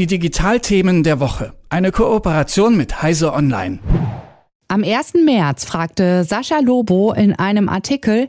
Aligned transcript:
Die 0.00 0.06
Digitalthemen 0.06 1.02
der 1.02 1.20
Woche. 1.20 1.52
Eine 1.68 1.92
Kooperation 1.92 2.74
mit 2.74 3.02
Heise 3.02 3.34
Online. 3.34 3.80
Am 4.66 4.82
1. 4.82 5.12
März 5.26 5.66
fragte 5.66 6.24
Sascha 6.24 6.60
Lobo 6.60 7.12
in 7.12 7.34
einem 7.34 7.68
Artikel, 7.68 8.26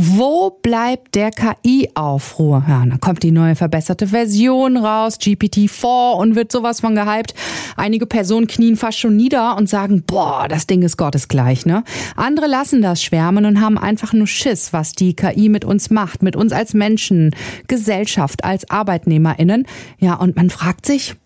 wo 0.00 0.50
bleibt 0.62 1.16
der 1.16 1.32
KI-Aufruhr? 1.32 2.62
Ja, 2.68 2.84
dann 2.86 3.00
kommt 3.00 3.24
die 3.24 3.32
neue 3.32 3.56
verbesserte 3.56 4.06
Version 4.06 4.76
raus, 4.76 5.18
GPT-4 5.18 6.12
und 6.12 6.36
wird 6.36 6.52
sowas 6.52 6.80
von 6.80 6.94
gehypt. 6.94 7.34
Einige 7.76 8.06
Personen 8.06 8.46
knien 8.46 8.76
fast 8.76 9.00
schon 9.00 9.16
nieder 9.16 9.56
und 9.56 9.68
sagen, 9.68 10.04
boah, 10.06 10.46
das 10.48 10.68
Ding 10.68 10.82
ist 10.82 10.98
gottesgleich, 10.98 11.66
ne? 11.66 11.82
Andere 12.14 12.46
lassen 12.46 12.80
das 12.80 13.02
schwärmen 13.02 13.44
und 13.44 13.60
haben 13.60 13.76
einfach 13.76 14.12
nur 14.12 14.28
Schiss, 14.28 14.72
was 14.72 14.92
die 14.92 15.14
KI 15.14 15.48
mit 15.48 15.64
uns 15.64 15.90
macht, 15.90 16.22
mit 16.22 16.36
uns 16.36 16.52
als 16.52 16.74
Menschen, 16.74 17.34
Gesellschaft, 17.66 18.44
als 18.44 18.70
ArbeitnehmerInnen. 18.70 19.66
Ja, 19.98 20.14
und 20.14 20.36
man 20.36 20.50
fragt 20.50 20.86
sich, 20.86 21.16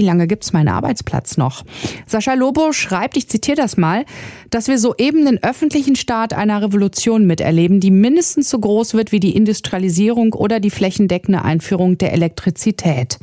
wie 0.00 0.06
lange 0.06 0.26
gibt's 0.26 0.54
meinen 0.54 0.68
Arbeitsplatz 0.68 1.36
noch? 1.36 1.62
Sascha 2.06 2.32
Lobo 2.32 2.72
schreibt, 2.72 3.18
ich 3.18 3.28
zitiere 3.28 3.58
das 3.58 3.76
mal, 3.76 4.06
dass 4.48 4.66
wir 4.66 4.78
soeben 4.78 5.26
den 5.26 5.42
öffentlichen 5.42 5.94
Start 5.94 6.32
einer 6.32 6.62
Revolution 6.62 7.26
miterleben, 7.26 7.80
die 7.80 7.90
mindestens 7.90 8.48
so 8.48 8.58
groß 8.58 8.94
wird 8.94 9.12
wie 9.12 9.20
die 9.20 9.36
Industrialisierung 9.36 10.32
oder 10.32 10.58
die 10.58 10.70
flächendeckende 10.70 11.42
Einführung 11.42 11.98
der 11.98 12.14
Elektrizität. 12.14 13.18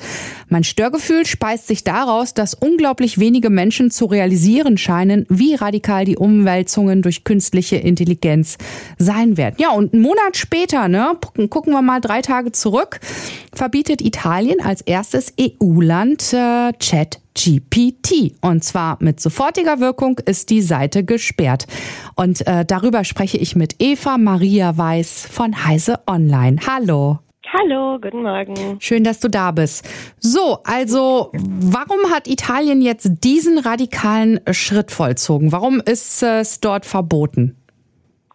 Mein 0.50 0.64
Störgefühl 0.64 1.26
speist 1.26 1.66
sich 1.66 1.84
daraus, 1.84 2.36
dass 2.36 2.54
unglaublich 2.54 3.18
wenige 3.18 3.50
Menschen 3.50 3.90
zu 3.90 4.06
realisieren 4.06 4.78
scheinen, 4.78 5.26
wie 5.30 5.56
radikal 5.56 6.06
die 6.06 6.16
Umwälzungen 6.16 7.02
durch 7.02 7.24
künstliche 7.24 7.78
Intelligenz 7.78 8.60
sein 9.00 9.36
werden. 9.36 9.56
Ja, 9.58 9.72
und 9.72 9.94
einen 9.94 10.04
Monat 10.04 10.38
später, 10.38 10.88
ne, 10.88 11.18
gucken 11.50 11.74
wir 11.74 11.82
mal 11.82 12.02
drei 12.02 12.22
Tage 12.22 12.52
zurück, 12.52 13.00
verbietet 13.52 14.02
Italien 14.02 14.62
als 14.62 14.82
erstes 14.82 15.34
EU-Land 15.40 16.34
äh, 16.34 16.67
ChatGPT. 16.74 18.36
Und 18.42 18.64
zwar 18.64 18.98
mit 19.00 19.20
sofortiger 19.20 19.80
Wirkung 19.80 20.20
ist 20.26 20.50
die 20.50 20.62
Seite 20.62 21.04
gesperrt. 21.04 21.68
Und 22.16 22.46
äh, 22.48 22.66
darüber 22.66 23.04
spreche 23.04 23.38
ich 23.38 23.56
mit 23.56 23.76
Eva 23.80 24.18
Maria 24.18 24.78
Weiß 24.78 25.28
von 25.32 25.66
Heise 25.66 26.00
Online. 26.08 26.58
Hallo. 26.68 27.20
Hallo, 27.54 27.98
guten 28.02 28.24
Morgen. 28.24 28.78
Schön, 28.80 29.04
dass 29.06 29.22
du 29.22 29.30
da 29.30 29.52
bist. 29.52 29.88
So, 30.20 30.60
also 30.64 31.32
warum 31.34 32.12
hat 32.12 32.28
Italien 32.28 32.82
jetzt 32.82 33.10
diesen 33.24 33.58
radikalen 33.58 34.42
Schritt 34.52 34.92
vollzogen? 34.92 35.54
Warum 35.54 35.80
ist 35.80 36.22
es 36.24 36.60
dort 36.60 36.86
verboten? 36.86 37.56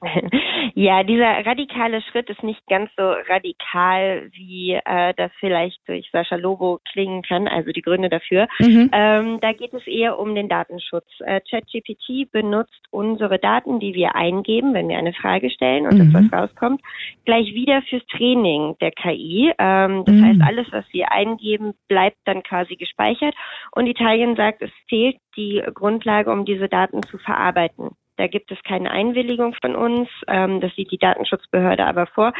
Ja, 0.74 1.02
dieser 1.02 1.44
radikale 1.44 2.00
Schritt 2.02 2.30
ist 2.30 2.42
nicht 2.42 2.66
ganz 2.66 2.90
so 2.96 3.02
radikal, 3.02 4.30
wie 4.32 4.72
äh, 4.72 5.12
das 5.16 5.30
vielleicht 5.38 5.80
durch 5.86 6.08
Sascha 6.12 6.36
Lobo 6.36 6.80
klingen 6.90 7.22
kann, 7.22 7.48
also 7.48 7.72
die 7.72 7.82
Gründe 7.82 8.08
dafür. 8.08 8.48
Mhm. 8.58 8.90
Ähm, 8.92 9.40
da 9.40 9.52
geht 9.52 9.74
es 9.74 9.86
eher 9.86 10.18
um 10.18 10.34
den 10.34 10.48
Datenschutz. 10.48 11.06
Äh, 11.20 11.40
ChatGPT 11.48 12.30
benutzt 12.30 12.86
unsere 12.90 13.38
Daten, 13.38 13.80
die 13.80 13.94
wir 13.94 14.14
eingeben, 14.14 14.72
wenn 14.74 14.88
wir 14.88 14.98
eine 14.98 15.12
Frage 15.12 15.50
stellen 15.50 15.86
und 15.86 15.98
mhm. 15.98 16.12
das, 16.12 16.22
was 16.30 16.40
rauskommt, 16.40 16.80
gleich 17.24 17.52
wieder 17.54 17.82
fürs 17.82 18.04
Training 18.06 18.76
der 18.80 18.92
KI. 18.92 19.52
Ähm, 19.58 20.04
das 20.04 20.14
mhm. 20.14 20.24
heißt, 20.24 20.40
alles, 20.42 20.66
was 20.72 20.84
wir 20.92 21.12
eingeben, 21.12 21.74
bleibt 21.88 22.18
dann 22.24 22.42
quasi 22.42 22.76
gespeichert. 22.76 23.34
Und 23.72 23.86
Italien 23.86 24.36
sagt, 24.36 24.62
es 24.62 24.70
fehlt 24.88 25.16
die 25.36 25.62
Grundlage, 25.74 26.30
um 26.30 26.44
diese 26.44 26.68
Daten 26.68 27.02
zu 27.02 27.18
verarbeiten. 27.18 27.90
Da 28.16 28.26
gibt 28.26 28.52
es 28.52 28.58
keine 28.62 28.90
Einwilligung 28.90 29.54
von 29.60 29.74
uns. 29.74 30.08
Ähm, 30.28 30.60
das 30.60 30.74
sieht 30.74 30.90
die 30.90 30.98
Datenschutzbehörde 30.98 31.84
aber 31.84 32.06
vor. 32.06 32.32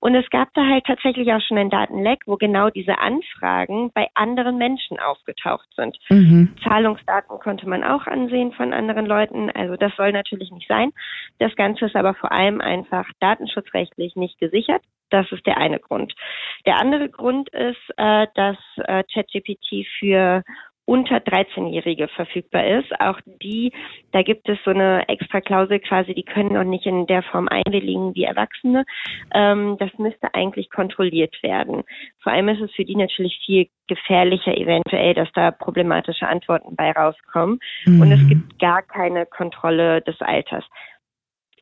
Und 0.00 0.14
es 0.14 0.28
gab 0.30 0.52
da 0.54 0.66
halt 0.66 0.84
tatsächlich 0.84 1.32
auch 1.32 1.40
schon 1.40 1.58
ein 1.58 1.70
Datenleck, 1.70 2.22
wo 2.26 2.36
genau 2.36 2.70
diese 2.70 2.98
Anfragen 2.98 3.90
bei 3.92 4.08
anderen 4.14 4.58
Menschen 4.58 4.98
aufgetaucht 4.98 5.68
sind. 5.76 5.96
Mhm. 6.08 6.54
Zahlungsdaten 6.64 7.38
konnte 7.38 7.68
man 7.68 7.84
auch 7.84 8.06
ansehen 8.06 8.52
von 8.52 8.72
anderen 8.72 9.06
Leuten. 9.06 9.50
Also 9.50 9.76
das 9.76 9.94
soll 9.96 10.12
natürlich 10.12 10.50
nicht 10.50 10.68
sein. 10.68 10.92
Das 11.38 11.54
Ganze 11.54 11.86
ist 11.86 11.96
aber 11.96 12.14
vor 12.14 12.32
allem 12.32 12.60
einfach 12.60 13.06
datenschutzrechtlich 13.20 14.16
nicht 14.16 14.38
gesichert. 14.38 14.82
Das 15.10 15.30
ist 15.32 15.44
der 15.46 15.58
eine 15.58 15.80
Grund. 15.80 16.14
Der 16.66 16.78
andere 16.78 17.08
Grund 17.08 17.48
ist, 17.50 17.80
äh, 17.96 18.26
dass 18.34 18.56
äh, 18.76 19.02
ChatGPT 19.12 19.86
für 19.98 20.42
unter 20.90 21.18
13-Jährige 21.18 22.08
verfügbar 22.08 22.66
ist. 22.66 22.90
Auch 23.00 23.20
die, 23.40 23.72
da 24.10 24.22
gibt 24.22 24.48
es 24.48 24.58
so 24.64 24.72
eine 24.72 25.08
extra 25.08 25.40
Klausel 25.40 25.78
quasi, 25.78 26.14
die 26.14 26.24
können 26.24 26.54
noch 26.54 26.64
nicht 26.64 26.84
in 26.84 27.06
der 27.06 27.22
Form 27.22 27.46
einwilligen 27.46 28.12
wie 28.16 28.24
Erwachsene. 28.24 28.84
Ähm, 29.32 29.76
das 29.78 29.90
müsste 29.98 30.34
eigentlich 30.34 30.68
kontrolliert 30.68 31.40
werden. 31.44 31.84
Vor 32.20 32.32
allem 32.32 32.48
ist 32.48 32.60
es 32.60 32.72
für 32.72 32.84
die 32.84 32.96
natürlich 32.96 33.38
viel 33.46 33.68
gefährlicher 33.86 34.58
eventuell, 34.58 35.14
dass 35.14 35.30
da 35.32 35.52
problematische 35.52 36.26
Antworten 36.26 36.74
bei 36.74 36.90
rauskommen. 36.90 37.60
Mhm. 37.84 38.00
Und 38.00 38.10
es 38.10 38.28
gibt 38.28 38.58
gar 38.58 38.82
keine 38.82 39.26
Kontrolle 39.26 40.02
des 40.02 40.20
Alters. 40.20 40.64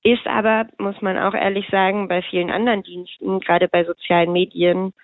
Ist 0.05 0.27
aber, 0.27 0.69
muss 0.79 1.03
man 1.03 1.19
auch 1.19 1.35
ehrlich 1.35 1.69
sagen, 1.71 2.09
bei 2.09 2.23
vielen 2.23 2.51
anderen 2.51 2.83
Diensten, 2.83 3.41
gerade 3.41 3.69
bei 3.69 3.85
sozialen 3.85 4.33
Medien, 4.33 4.95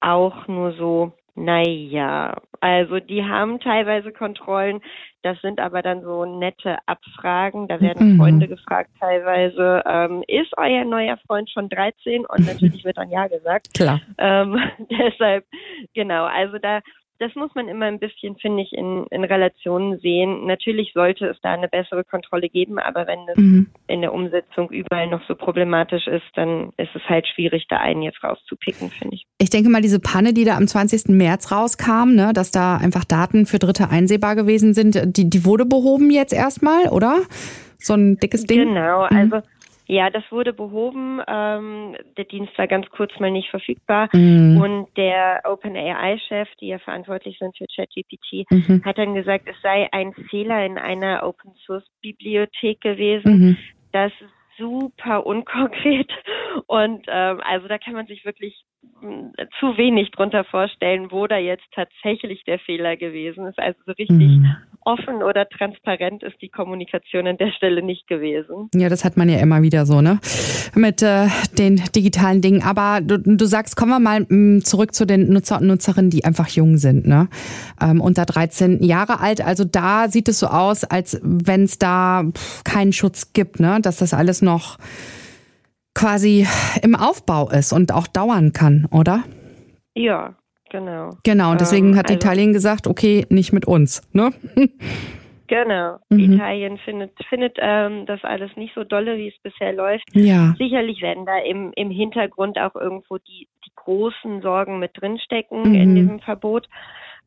auch 0.00 0.48
nur 0.48 0.72
so 0.72 1.12
naja, 1.36 2.40
also 2.60 2.98
die 2.98 3.24
haben 3.24 3.60
teilweise 3.60 4.10
Kontrollen, 4.10 4.80
das 5.22 5.40
sind 5.42 5.60
aber 5.60 5.82
dann 5.82 6.02
so 6.02 6.24
nette 6.24 6.78
Abfragen. 6.86 7.68
Da 7.68 7.80
werden 7.80 8.12
mhm. 8.12 8.16
Freunde 8.16 8.48
gefragt 8.48 8.90
teilweise, 8.98 9.82
ähm, 9.86 10.24
ist 10.28 10.56
euer 10.56 10.84
neuer 10.84 11.18
Freund 11.26 11.50
schon 11.50 11.68
13? 11.68 12.24
Und 12.24 12.46
natürlich 12.46 12.84
wird 12.84 12.96
dann 12.96 13.10
ja 13.10 13.26
gesagt. 13.26 13.74
Klar. 13.74 14.00
Ähm, 14.18 14.58
deshalb, 14.90 15.44
genau, 15.94 16.24
also 16.24 16.58
da 16.58 16.80
das 17.18 17.34
muss 17.34 17.54
man 17.54 17.68
immer 17.68 17.86
ein 17.86 17.98
bisschen, 17.98 18.36
finde 18.36 18.62
ich, 18.62 18.72
in, 18.72 19.06
in 19.10 19.24
Relationen 19.24 19.98
sehen. 20.00 20.46
Natürlich 20.46 20.92
sollte 20.94 21.26
es 21.26 21.36
da 21.42 21.52
eine 21.52 21.68
bessere 21.68 22.04
Kontrolle 22.04 22.48
geben, 22.48 22.78
aber 22.78 23.06
wenn 23.06 23.20
es 23.28 23.36
mhm. 23.36 23.66
in 23.86 24.00
der 24.02 24.12
Umsetzung 24.12 24.70
überall 24.70 25.08
noch 25.08 25.26
so 25.26 25.34
problematisch 25.34 26.06
ist, 26.06 26.26
dann 26.34 26.72
ist 26.76 26.94
es 26.94 27.02
halt 27.08 27.26
schwierig, 27.26 27.66
da 27.68 27.78
einen 27.78 28.02
jetzt 28.02 28.22
rauszupicken, 28.22 28.90
finde 28.90 29.16
ich. 29.16 29.26
Ich 29.38 29.50
denke 29.50 29.70
mal, 29.70 29.80
diese 29.80 30.00
Panne, 30.00 30.34
die 30.34 30.44
da 30.44 30.56
am 30.56 30.66
20. 30.66 31.08
März 31.08 31.50
rauskam, 31.52 32.14
ne, 32.14 32.32
dass 32.34 32.50
da 32.50 32.76
einfach 32.76 33.04
Daten 33.04 33.46
für 33.46 33.58
Dritte 33.58 33.90
einsehbar 33.90 34.36
gewesen 34.36 34.74
sind, 34.74 35.16
die, 35.16 35.30
die 35.30 35.44
wurde 35.44 35.64
behoben 35.64 36.10
jetzt 36.10 36.32
erstmal, 36.32 36.88
oder? 36.88 37.20
So 37.78 37.94
ein 37.94 38.16
dickes 38.16 38.44
Ding? 38.44 38.58
Genau, 38.58 39.06
mhm. 39.10 39.42
Ja, 39.86 40.10
das 40.10 40.24
wurde 40.30 40.52
behoben. 40.52 41.20
Ähm, 41.28 41.96
der 42.16 42.24
Dienst 42.24 42.56
war 42.58 42.66
ganz 42.66 42.88
kurz 42.90 43.12
mal 43.20 43.30
nicht 43.30 43.50
verfügbar. 43.50 44.08
Mhm. 44.12 44.60
Und 44.60 44.96
der 44.96 45.42
OpenAI-Chef, 45.44 46.48
die 46.60 46.68
ja 46.68 46.78
verantwortlich 46.78 47.38
sind 47.38 47.56
für 47.56 47.66
ChatGPT, 47.66 48.50
mhm. 48.50 48.84
hat 48.84 48.98
dann 48.98 49.14
gesagt, 49.14 49.48
es 49.48 49.56
sei 49.62 49.88
ein 49.92 50.12
Fehler 50.30 50.64
in 50.66 50.78
einer 50.78 51.22
Open-Source-Bibliothek 51.24 52.80
gewesen. 52.80 53.38
Mhm. 53.38 53.56
Das 53.92 54.12
ist 54.20 54.30
super 54.58 55.24
unkonkret. 55.26 56.10
Und 56.66 57.06
ähm, 57.08 57.40
also 57.44 57.68
da 57.68 57.78
kann 57.78 57.94
man 57.94 58.06
sich 58.06 58.24
wirklich 58.24 58.64
zu 59.60 59.76
wenig 59.76 60.10
drunter 60.12 60.44
vorstellen, 60.44 61.10
wo 61.10 61.26
da 61.26 61.36
jetzt 61.36 61.66
tatsächlich 61.72 62.44
der 62.44 62.58
Fehler 62.58 62.96
gewesen 62.96 63.46
ist. 63.46 63.58
Also 63.58 63.78
so 63.84 63.92
richtig 63.92 64.28
mhm. 64.28 64.56
Offen 64.86 65.22
oder 65.22 65.48
transparent 65.48 66.22
ist 66.22 66.40
die 66.40 66.48
Kommunikation 66.48 67.26
an 67.26 67.36
der 67.36 67.50
Stelle 67.50 67.82
nicht 67.82 68.06
gewesen. 68.06 68.70
Ja, 68.74 68.88
das 68.88 69.04
hat 69.04 69.16
man 69.16 69.28
ja 69.28 69.38
immer 69.38 69.62
wieder 69.62 69.84
so, 69.84 70.00
ne? 70.00 70.20
Mit 70.74 71.02
äh, 71.02 71.26
den 71.58 71.82
digitalen 71.94 72.40
Dingen. 72.40 72.62
Aber 72.62 73.00
du, 73.00 73.18
du 73.18 73.44
sagst, 73.44 73.76
kommen 73.76 73.90
wir 73.90 73.98
mal 73.98 74.20
mh, 74.20 74.28
mm, 74.30 74.60
zurück 74.62 74.94
zu 74.94 75.04
den 75.04 75.28
Nutzer 75.30 75.60
und 75.60 75.66
Nutzerinnen, 75.66 76.10
die 76.10 76.24
einfach 76.24 76.48
jung 76.48 76.76
sind, 76.76 77.06
ne? 77.06 77.28
Ähm, 77.80 78.00
unter 78.00 78.24
13 78.24 78.82
Jahre 78.82 79.20
alt. 79.20 79.40
Also 79.44 79.64
da 79.64 80.08
sieht 80.08 80.28
es 80.28 80.38
so 80.38 80.46
aus, 80.46 80.84
als 80.84 81.20
wenn 81.22 81.64
es 81.64 81.78
da 81.78 82.24
keinen 82.64 82.92
Schutz 82.92 83.32
gibt, 83.32 83.58
ne? 83.58 83.80
Dass 83.82 83.96
das 83.96 84.14
alles 84.14 84.40
noch 84.40 84.78
quasi 85.94 86.46
im 86.82 86.94
Aufbau 86.94 87.50
ist 87.50 87.72
und 87.72 87.92
auch 87.92 88.06
dauern 88.06 88.52
kann, 88.52 88.86
oder? 88.92 89.24
Ja, 89.94 90.36
genau. 90.70 91.10
Genau, 91.24 91.52
und 91.52 91.60
deswegen 91.60 91.90
ähm, 91.90 91.96
hat 91.96 92.06
also, 92.06 92.16
Italien 92.16 92.52
gesagt, 92.52 92.86
okay, 92.86 93.26
nicht 93.28 93.52
mit 93.52 93.66
uns, 93.66 94.02
ne? 94.12 94.30
Genau. 95.48 95.98
Mhm. 96.08 96.34
Italien 96.34 96.78
findet, 96.78 97.12
findet 97.28 97.56
ähm, 97.60 98.06
das 98.06 98.22
alles 98.24 98.50
nicht 98.56 98.74
so 98.74 98.84
dolle, 98.84 99.16
wie 99.16 99.28
es 99.28 99.38
bisher 99.42 99.72
läuft. 99.72 100.04
Ja. 100.12 100.54
Sicherlich 100.58 101.02
werden 101.02 101.26
da 101.26 101.38
im, 101.38 101.72
im 101.76 101.90
Hintergrund 101.90 102.58
auch 102.58 102.74
irgendwo 102.74 103.18
die, 103.18 103.48
die 103.54 103.55
großen 103.86 104.42
Sorgen 104.42 104.78
mit 104.80 104.90
drinstecken 104.94 105.70
mhm. 105.70 105.74
in 105.74 105.94
diesem 105.94 106.20
Verbot. 106.20 106.68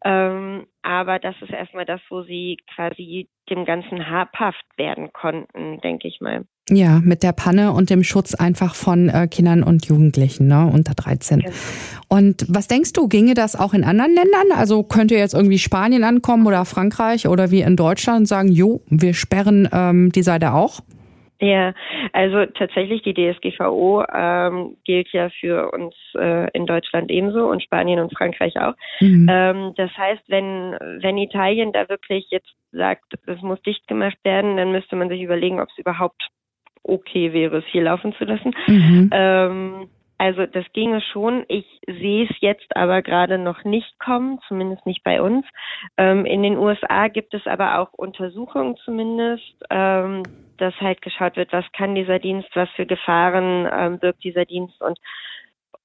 Ähm, 0.05 0.65
aber 0.81 1.19
das 1.19 1.35
ist 1.41 1.51
erstmal 1.51 1.85
das, 1.85 1.99
wo 2.09 2.23
sie 2.23 2.57
quasi 2.73 3.27
dem 3.49 3.65
Ganzen 3.65 4.09
habhaft 4.09 4.63
werden 4.77 5.11
konnten, 5.11 5.79
denke 5.81 6.07
ich 6.07 6.21
mal. 6.21 6.45
Ja, 6.69 6.99
mit 7.03 7.23
der 7.23 7.33
Panne 7.33 7.73
und 7.73 7.89
dem 7.89 8.03
Schutz 8.03 8.33
einfach 8.33 8.75
von 8.75 9.09
äh, 9.09 9.27
Kindern 9.27 9.63
und 9.63 9.87
Jugendlichen, 9.87 10.47
ne, 10.47 10.69
unter 10.71 10.93
13. 10.93 11.39
Genau. 11.39 11.51
Und 12.07 12.45
was 12.47 12.67
denkst 12.67 12.93
du, 12.93 13.07
ginge 13.07 13.33
das 13.33 13.57
auch 13.57 13.73
in 13.73 13.83
anderen 13.83 14.13
Ländern? 14.13 14.57
Also 14.57 14.83
könnte 14.83 15.15
jetzt 15.15 15.33
irgendwie 15.33 15.59
Spanien 15.59 16.03
ankommen 16.03 16.45
oder 16.45 16.63
Frankreich 16.65 17.27
oder 17.27 17.51
wie 17.51 17.61
in 17.61 17.75
Deutschland 17.75 18.27
sagen, 18.27 18.51
jo, 18.51 18.81
wir 18.87 19.13
sperren 19.13 19.67
ähm, 19.73 20.11
die 20.11 20.23
Seite 20.23 20.53
auch? 20.53 20.81
Ja, 21.41 21.73
also 22.11 22.45
tatsächlich 22.47 23.01
die 23.03 23.13
DSGVO 23.13 24.03
ähm, 24.13 24.75
gilt 24.83 25.07
ja 25.13 25.29
für 25.29 25.71
uns 25.71 25.95
äh, 26.15 26.49
in 26.51 26.65
Deutschland 26.65 27.09
ebenso 27.09 27.47
und 27.47 27.63
Spanien 27.63 27.99
und 27.99 28.13
Frankreich 28.13 28.59
auch. 28.59 28.73
Mhm. 28.99 29.27
Ähm, 29.29 29.73
das 29.77 29.91
heißt, 29.97 30.23
wenn 30.27 30.75
wenn 31.01 31.17
Italien 31.17 31.71
da 31.71 31.87
wirklich 31.87 32.27
jetzt 32.29 32.53
sagt, 32.71 33.13
es 33.25 33.41
muss 33.41 33.61
dicht 33.61 33.87
gemacht 33.87 34.17
werden, 34.23 34.57
dann 34.57 34.71
müsste 34.71 34.97
man 34.97 35.07
sich 35.07 35.21
überlegen, 35.21 35.61
ob 35.61 35.69
es 35.69 35.77
überhaupt 35.77 36.29
okay 36.83 37.31
wäre, 37.31 37.57
es 37.57 37.65
hier 37.71 37.83
laufen 37.83 38.13
zu 38.13 38.25
lassen. 38.25 38.51
Mhm. 38.67 39.09
Ähm, 39.13 39.89
also 40.19 40.45
das 40.45 40.65
ginge 40.73 41.01
schon. 41.01 41.45
Ich 41.47 41.65
sehe 41.87 42.25
es 42.29 42.35
jetzt 42.41 42.75
aber 42.75 43.01
gerade 43.01 43.37
noch 43.37 43.63
nicht 43.63 43.97
kommen, 43.99 44.39
zumindest 44.47 44.85
nicht 44.85 45.01
bei 45.03 45.21
uns. 45.21 45.45
Ähm, 45.97 46.25
in 46.25 46.43
den 46.43 46.57
USA 46.57 47.07
gibt 47.07 47.33
es 47.33 47.47
aber 47.47 47.79
auch 47.79 47.93
Untersuchungen 47.93 48.75
zumindest, 48.83 49.55
ähm, 49.69 50.23
dass 50.57 50.75
halt 50.81 51.01
geschaut 51.01 51.37
wird, 51.37 51.53
was 51.53 51.63
kann 51.71 51.95
dieser 51.95 52.19
Dienst, 52.19 52.49
was 52.53 52.69
für 52.71 52.85
Gefahren 52.85 53.67
ähm, 53.71 53.99
birgt 53.99 54.23
dieser 54.23 54.45
Dienst 54.45 54.79
und 54.81 54.99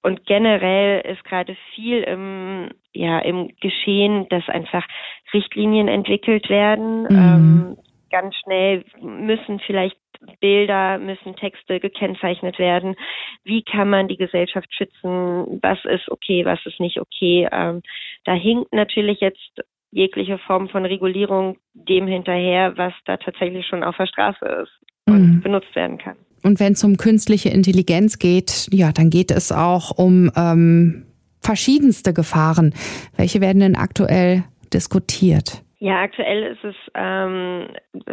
und 0.02 0.26
generell 0.26 1.00
ist 1.00 1.24
gerade 1.24 1.56
viel 1.74 2.02
im, 2.02 2.68
ja, 2.92 3.20
im 3.20 3.48
Geschehen, 3.62 4.28
dass 4.28 4.46
einfach 4.50 4.86
Richtlinien 5.32 5.88
entwickelt 5.88 6.50
werden. 6.50 7.04
Mhm. 7.04 7.08
Ähm, 7.08 7.76
ganz 8.10 8.34
schnell 8.36 8.84
müssen 9.00 9.60
vielleicht 9.60 9.96
Bilder, 10.40 10.98
müssen 10.98 11.36
Texte 11.36 11.80
gekennzeichnet 11.80 12.58
werden. 12.58 12.96
Wie 13.44 13.62
kann 13.62 13.90
man 13.90 14.08
die 14.08 14.16
Gesellschaft 14.16 14.72
schützen? 14.74 15.60
Was 15.62 15.78
ist 15.84 16.10
okay, 16.10 16.44
was 16.44 16.60
ist 16.64 16.80
nicht 16.80 17.00
okay? 17.00 17.48
Ähm, 17.50 17.82
da 18.24 18.34
hinkt 18.34 18.72
natürlich 18.72 19.20
jetzt 19.20 19.62
jegliche 19.90 20.38
Form 20.38 20.68
von 20.68 20.84
Regulierung 20.84 21.56
dem 21.72 22.06
hinterher, 22.06 22.76
was 22.76 22.92
da 23.04 23.16
tatsächlich 23.16 23.66
schon 23.66 23.84
auf 23.84 23.96
der 23.96 24.06
Straße 24.06 24.44
ist 24.44 24.72
und 25.06 25.36
mhm. 25.36 25.40
benutzt 25.40 25.74
werden 25.74 25.98
kann. 25.98 26.16
Und 26.42 26.60
wenn 26.60 26.74
es 26.74 26.84
um 26.84 26.96
künstliche 26.96 27.48
Intelligenz 27.48 28.18
geht, 28.18 28.68
ja, 28.70 28.92
dann 28.92 29.08
geht 29.08 29.30
es 29.30 29.50
auch 29.50 29.92
um 29.92 30.30
ähm, 30.36 31.06
verschiedenste 31.40 32.12
Gefahren. 32.12 32.74
Welche 33.16 33.40
werden 33.40 33.60
denn 33.60 33.76
aktuell 33.76 34.44
diskutiert? 34.72 35.63
Ja, 35.84 36.00
aktuell 36.00 36.44
ist 36.44 36.64
es 36.64 36.74
ähm, 36.94 37.68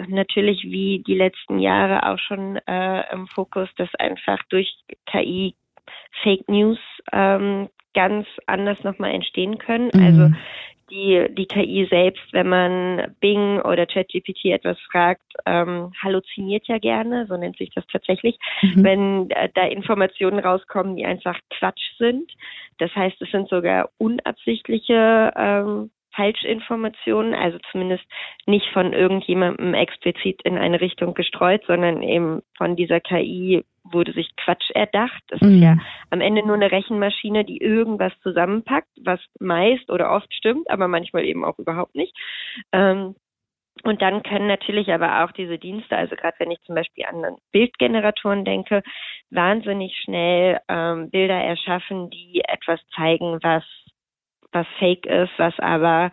natürlich 0.10 0.62
wie 0.64 1.04
die 1.08 1.16
letzten 1.16 1.58
Jahre 1.58 2.06
auch 2.06 2.20
schon 2.20 2.58
äh, 2.68 3.14
im 3.14 3.28
Fokus, 3.28 3.70
dass 3.78 3.88
einfach 3.96 4.40
durch 4.50 4.70
KI 5.06 5.56
Fake 6.22 6.50
News 6.50 6.80
ähm, 7.14 7.70
ganz 7.94 8.28
anders 8.46 8.84
nochmal 8.84 9.12
entstehen 9.12 9.58
können. 9.58 9.90
Mhm. 9.94 10.04
Also 10.04 10.36
die, 10.90 11.34
die 11.34 11.46
KI 11.46 11.88
selbst, 11.90 12.34
wenn 12.34 12.50
man 12.50 13.16
Bing 13.22 13.62
oder 13.62 13.86
ChatGPT 13.86 14.48
etwas 14.48 14.78
fragt, 14.92 15.32
ähm, 15.46 15.94
halluziniert 16.04 16.68
ja 16.68 16.78
gerne, 16.78 17.26
so 17.28 17.38
nennt 17.38 17.58
sich 17.58 17.70
das 17.74 17.88
tatsächlich, 17.88 18.38
mhm. 18.64 18.84
wenn 18.84 19.30
äh, 19.30 19.48
da 19.54 19.66
Informationen 19.66 20.40
rauskommen, 20.40 20.98
die 20.98 21.06
einfach 21.06 21.40
Quatsch 21.52 21.98
sind. 21.98 22.34
Das 22.80 22.94
heißt, 22.94 23.22
es 23.22 23.32
sind 23.32 23.48
sogar 23.48 23.92
unabsichtliche 23.98 25.32
ähm, 25.38 25.90
Falschinformationen, 26.16 27.34
also 27.34 27.58
zumindest 27.72 28.04
nicht 28.46 28.68
von 28.74 28.94
irgendjemandem 28.94 29.74
explizit 29.74 30.42
in 30.44 30.58
eine 30.58 30.82
Richtung 30.82 31.14
gestreut, 31.14 31.64
sondern 31.68 32.02
eben 32.02 32.42
von 32.58 32.76
dieser 32.76 33.00
KI 33.00 33.64
wurde 33.84 34.14
sich 34.14 34.30
Quatsch 34.36 34.70
erdacht. 34.72 35.24
Das 35.30 35.42
mhm. 35.42 35.56
ist 35.56 35.62
ja 35.62 35.78
am 36.10 36.22
Ende 36.22 36.46
nur 36.46 36.56
eine 36.56 36.72
Rechenmaschine, 36.72 37.46
die 37.46 37.58
irgendwas 37.58 38.14
zusammenpackt, 38.22 38.90
was 39.04 39.20
meist 39.40 39.90
oder 39.90 40.12
oft 40.12 40.34
stimmt, 40.34 40.70
aber 40.70 40.88
manchmal 40.88 41.26
eben 41.26 41.44
auch 41.44 41.58
überhaupt 41.58 41.96
nicht. 41.96 42.16
Ähm, 42.72 43.16
und 43.84 44.02
dann 44.02 44.22
können 44.22 44.48
natürlich 44.48 44.92
aber 44.92 45.24
auch 45.24 45.32
diese 45.32 45.58
Dienste, 45.58 45.96
also 45.96 46.16
gerade 46.16 46.36
wenn 46.40 46.52
ich 46.52 46.62
zum 46.62 46.76
Beispiel 46.76 47.06
an 47.06 47.38
Bildgeneratoren 47.52 48.46
denke, 48.46 48.84
wahnsinnig 49.32 49.98
schnell 50.04 50.60
ähm, 50.68 51.10
Bilder 51.10 51.42
erschaffen, 51.42 52.10
die 52.10 52.44
etwas 52.48 52.80
zeigen, 52.96 53.40
was 53.42 53.64
was 54.52 54.68
fake 54.80 55.06
ist, 55.06 55.32
was 55.38 55.54
aber 55.60 56.12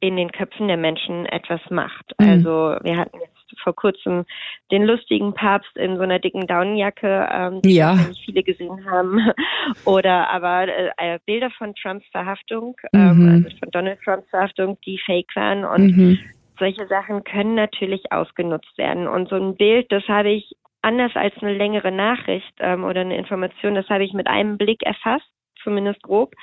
in 0.00 0.16
den 0.16 0.32
Köpfen 0.32 0.68
der 0.68 0.78
Menschen 0.78 1.26
etwas 1.26 1.60
macht. 1.70 2.14
Mhm. 2.18 2.28
Also 2.28 2.76
wir 2.82 2.96
hatten 2.96 3.18
jetzt 3.20 3.40
vor 3.62 3.74
kurzem 3.74 4.24
den 4.70 4.84
lustigen 4.84 5.34
Papst 5.34 5.76
in 5.76 5.96
so 5.96 6.02
einer 6.02 6.18
dicken 6.18 6.46
Daunenjacke, 6.46 7.28
ähm, 7.30 7.60
die 7.62 7.74
ja. 7.74 7.94
nicht 7.94 8.24
viele 8.24 8.42
gesehen 8.42 8.90
haben. 8.90 9.18
Oder 9.84 10.30
aber 10.30 10.68
äh, 10.68 11.18
Bilder 11.26 11.50
von 11.50 11.74
Trumps 11.74 12.06
Verhaftung, 12.12 12.76
ähm, 12.92 13.00
mhm. 13.00 13.28
ähm, 13.28 13.44
also 13.44 13.56
von 13.58 13.70
Donald 13.70 14.00
Trumps 14.02 14.28
Verhaftung, 14.30 14.78
die 14.86 14.98
fake 14.98 15.34
waren. 15.34 15.64
Und 15.64 15.96
mhm. 15.96 16.18
solche 16.58 16.86
Sachen 16.86 17.24
können 17.24 17.54
natürlich 17.54 18.10
ausgenutzt 18.10 18.76
werden. 18.78 19.06
Und 19.06 19.28
so 19.28 19.36
ein 19.36 19.56
Bild, 19.56 19.90
das 19.92 20.04
habe 20.08 20.30
ich 20.30 20.56
anders 20.82 21.12
als 21.14 21.34
eine 21.42 21.54
längere 21.54 21.92
Nachricht 21.92 22.54
ähm, 22.58 22.84
oder 22.84 23.02
eine 23.02 23.16
Information, 23.16 23.74
das 23.74 23.88
habe 23.90 24.04
ich 24.04 24.14
mit 24.14 24.26
einem 24.26 24.56
Blick 24.56 24.82
erfasst, 24.82 25.28
zumindest 25.62 26.02
grob 26.02 26.34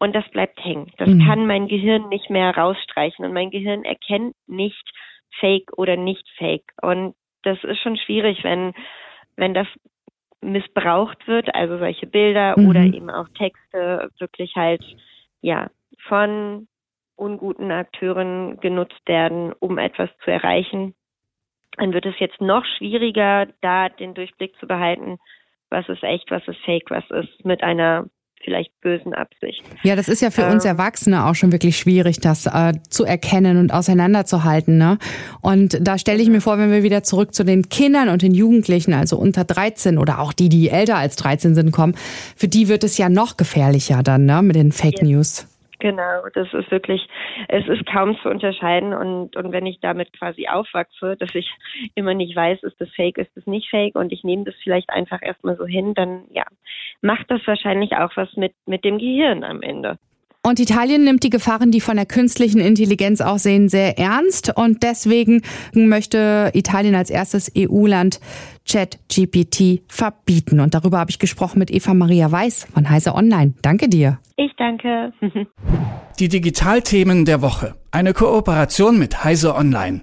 und 0.00 0.14
das 0.14 0.28
bleibt 0.30 0.64
hängen. 0.64 0.90
Das 0.96 1.08
mhm. 1.08 1.24
kann 1.26 1.46
mein 1.46 1.68
Gehirn 1.68 2.08
nicht 2.08 2.30
mehr 2.30 2.56
rausstreichen 2.56 3.24
und 3.24 3.32
mein 3.32 3.50
Gehirn 3.50 3.84
erkennt 3.84 4.34
nicht 4.46 4.90
Fake 5.38 5.70
oder 5.76 5.96
nicht 5.96 6.26
Fake. 6.36 6.72
Und 6.82 7.14
das 7.42 7.62
ist 7.62 7.80
schon 7.80 7.96
schwierig, 7.96 8.42
wenn, 8.42 8.72
wenn 9.36 9.54
das 9.54 9.66
missbraucht 10.40 11.28
wird, 11.28 11.54
also 11.54 11.78
solche 11.78 12.06
Bilder 12.06 12.58
mhm. 12.58 12.68
oder 12.68 12.80
eben 12.80 13.10
auch 13.10 13.28
Texte 13.36 14.10
wirklich 14.18 14.56
halt, 14.56 14.82
ja, 15.42 15.68
von 16.08 16.66
unguten 17.16 17.70
Akteuren 17.70 18.58
genutzt 18.60 19.02
werden, 19.06 19.52
um 19.60 19.76
etwas 19.76 20.08
zu 20.24 20.30
erreichen, 20.30 20.94
dann 21.76 21.92
wird 21.92 22.06
es 22.06 22.18
jetzt 22.18 22.40
noch 22.40 22.64
schwieriger, 22.64 23.48
da 23.60 23.90
den 23.90 24.14
Durchblick 24.14 24.56
zu 24.58 24.66
behalten, 24.66 25.18
was 25.68 25.86
ist 25.90 26.02
echt, 26.02 26.30
was 26.30 26.46
ist 26.48 26.60
fake, 26.64 26.90
was 26.90 27.08
ist 27.10 27.44
mit 27.44 27.62
einer 27.62 28.06
vielleicht 28.42 28.78
bösen 28.80 29.14
Absicht. 29.14 29.62
Ja, 29.82 29.96
das 29.96 30.08
ist 30.08 30.22
ja 30.22 30.30
für 30.30 30.42
ähm, 30.42 30.52
uns 30.52 30.64
Erwachsene 30.64 31.26
auch 31.26 31.34
schon 31.34 31.52
wirklich 31.52 31.76
schwierig, 31.76 32.20
das 32.20 32.46
äh, 32.46 32.72
zu 32.88 33.04
erkennen 33.04 33.58
und 33.58 33.72
auseinanderzuhalten. 33.72 34.78
Ne? 34.78 34.98
Und 35.40 35.78
da 35.80 35.98
stelle 35.98 36.22
ich 36.22 36.28
mir 36.28 36.40
vor, 36.40 36.58
wenn 36.58 36.70
wir 36.70 36.82
wieder 36.82 37.02
zurück 37.02 37.34
zu 37.34 37.44
den 37.44 37.68
Kindern 37.68 38.08
und 38.08 38.22
den 38.22 38.34
Jugendlichen, 38.34 38.94
also 38.94 39.16
unter 39.18 39.44
13 39.44 39.98
oder 39.98 40.20
auch 40.20 40.32
die, 40.32 40.48
die 40.48 40.68
älter 40.68 40.96
als 40.96 41.16
13 41.16 41.54
sind, 41.54 41.70
kommen, 41.70 41.94
für 42.36 42.48
die 42.48 42.68
wird 42.68 42.84
es 42.84 42.96
ja 42.98 43.08
noch 43.08 43.36
gefährlicher 43.36 44.02
dann 44.02 44.24
ne, 44.24 44.42
mit 44.42 44.56
den 44.56 44.72
Fake 44.72 45.02
News. 45.02 45.46
Genau, 45.80 46.28
das 46.34 46.52
ist 46.52 46.70
wirklich, 46.70 47.08
es 47.48 47.66
ist 47.66 47.86
kaum 47.86 48.16
zu 48.20 48.28
unterscheiden 48.28 48.92
und, 48.92 49.34
und 49.34 49.50
wenn 49.50 49.66
ich 49.66 49.80
damit 49.80 50.12
quasi 50.12 50.46
aufwachse, 50.46 51.16
dass 51.16 51.34
ich 51.34 51.50
immer 51.94 52.12
nicht 52.14 52.36
weiß, 52.36 52.62
ist 52.62 52.80
das 52.80 52.90
fake, 52.90 53.18
ist 53.18 53.34
das 53.34 53.46
nicht 53.46 53.70
fake 53.70 53.96
und 53.96 54.12
ich 54.12 54.22
nehme 54.22 54.44
das 54.44 54.54
vielleicht 54.62 54.90
einfach 54.90 55.22
erstmal 55.22 55.56
so 55.56 55.64
hin, 55.64 55.94
dann 55.94 56.24
ja, 56.30 56.44
macht 57.00 57.30
das 57.30 57.40
wahrscheinlich 57.46 57.96
auch 57.96 58.14
was 58.14 58.34
mit, 58.36 58.52
mit 58.66 58.84
dem 58.84 58.98
Gehirn 58.98 59.42
am 59.42 59.62
Ende. 59.62 59.98
Und 60.42 60.58
Italien 60.58 61.04
nimmt 61.04 61.22
die 61.22 61.28
Gefahren, 61.28 61.70
die 61.70 61.82
von 61.82 61.96
der 61.96 62.06
künstlichen 62.06 62.60
Intelligenz 62.60 63.20
aussehen, 63.20 63.68
sehr 63.68 63.98
ernst. 63.98 64.56
Und 64.56 64.82
deswegen 64.82 65.42
möchte 65.74 66.50
Italien 66.54 66.94
als 66.94 67.10
erstes 67.10 67.52
EU-Land 67.56 68.20
ChatGPT 68.66 69.82
verbieten. 69.86 70.60
Und 70.60 70.74
darüber 70.74 70.98
habe 70.98 71.10
ich 71.10 71.18
gesprochen 71.18 71.58
mit 71.58 71.70
Eva 71.70 71.92
Maria 71.92 72.32
Weiß 72.32 72.68
von 72.72 72.88
Heise 72.88 73.14
Online. 73.14 73.52
Danke 73.60 73.90
dir. 73.90 74.18
Ich 74.36 74.52
danke. 74.56 75.12
die 76.18 76.28
Digitalthemen 76.28 77.26
der 77.26 77.42
Woche. 77.42 77.74
Eine 77.90 78.14
Kooperation 78.14 78.98
mit 78.98 79.22
Heise 79.22 79.54
Online. 79.54 80.00